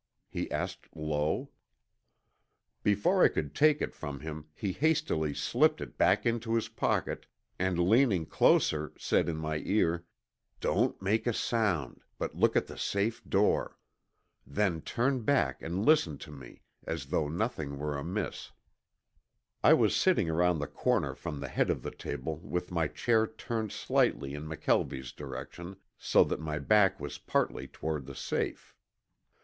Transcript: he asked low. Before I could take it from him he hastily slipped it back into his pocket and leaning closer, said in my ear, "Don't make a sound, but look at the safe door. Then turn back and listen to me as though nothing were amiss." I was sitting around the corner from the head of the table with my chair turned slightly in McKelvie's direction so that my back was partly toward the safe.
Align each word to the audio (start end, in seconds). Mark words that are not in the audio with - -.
he 0.31 0.49
asked 0.49 0.87
low. 0.95 1.51
Before 2.81 3.23
I 3.23 3.27
could 3.27 3.53
take 3.53 3.83
it 3.83 3.93
from 3.93 4.21
him 4.21 4.47
he 4.55 4.71
hastily 4.71 5.35
slipped 5.35 5.79
it 5.79 5.95
back 5.95 6.25
into 6.25 6.55
his 6.55 6.69
pocket 6.69 7.27
and 7.59 7.77
leaning 7.77 8.25
closer, 8.25 8.93
said 8.97 9.29
in 9.29 9.37
my 9.37 9.57
ear, 9.57 10.03
"Don't 10.59 10.99
make 11.03 11.27
a 11.27 11.33
sound, 11.33 12.01
but 12.17 12.33
look 12.33 12.55
at 12.55 12.65
the 12.65 12.79
safe 12.79 13.23
door. 13.23 13.77
Then 14.43 14.81
turn 14.81 15.21
back 15.21 15.61
and 15.61 15.85
listen 15.85 16.17
to 16.17 16.31
me 16.31 16.63
as 16.87 17.05
though 17.05 17.27
nothing 17.29 17.77
were 17.77 17.95
amiss." 17.95 18.53
I 19.63 19.75
was 19.75 19.95
sitting 19.95 20.27
around 20.31 20.57
the 20.57 20.65
corner 20.65 21.13
from 21.13 21.39
the 21.39 21.47
head 21.47 21.69
of 21.69 21.83
the 21.83 21.91
table 21.91 22.37
with 22.39 22.71
my 22.71 22.87
chair 22.87 23.27
turned 23.27 23.71
slightly 23.71 24.33
in 24.33 24.47
McKelvie's 24.47 25.11
direction 25.11 25.75
so 25.95 26.23
that 26.23 26.39
my 26.39 26.57
back 26.57 26.99
was 26.99 27.19
partly 27.19 27.67
toward 27.67 28.07
the 28.07 28.15
safe. 28.15 28.73